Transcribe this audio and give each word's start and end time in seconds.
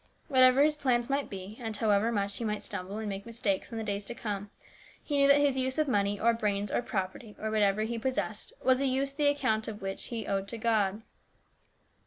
What 0.29 0.41
ever 0.41 0.63
his 0.63 0.75
plans 0.75 1.11
might 1.11 1.29
be, 1.29 1.59
and 1.61 1.77
however 1.77 2.11
much 2.11 2.37
he 2.37 2.43
might 2.43 2.63
stumble 2.63 2.97
and 2.97 3.07
make 3.07 3.23
mistakes 3.23 3.71
in 3.71 3.77
the 3.77 3.83
days 3.83 4.03
to 4.05 4.15
come, 4.15 4.49
he 5.03 5.15
knew 5.15 5.27
that 5.27 5.37
his 5.37 5.59
use 5.59 5.77
of 5.77 5.87
money 5.87 6.19
or 6.19 6.33
brains 6.33 6.71
or 6.71 6.81
property, 6.81 7.35
or 7.39 7.51
whatever 7.51 7.83
he 7.83 7.99
possessed, 7.99 8.51
was 8.63 8.79
a 8.81 8.87
use 8.87 9.13
the 9.13 9.27
account 9.29 9.67
of 9.67 9.83
which 9.83 10.05
he 10.05 10.25
owed 10.25 10.47
to 10.47 10.57
God. 10.57 11.03